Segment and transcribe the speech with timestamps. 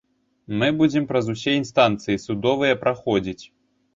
[0.61, 3.43] Мы будзем праз усе інстанцыі судовыя праходзіць.